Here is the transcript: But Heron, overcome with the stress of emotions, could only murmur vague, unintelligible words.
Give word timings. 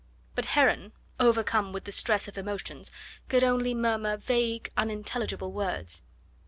But 0.33 0.45
Heron, 0.45 0.93
overcome 1.19 1.73
with 1.73 1.83
the 1.83 1.91
stress 1.91 2.27
of 2.27 2.35
emotions, 2.35 2.91
could 3.29 3.43
only 3.43 3.75
murmur 3.75 4.17
vague, 4.17 4.71
unintelligible 4.75 5.51
words. 5.51 6.01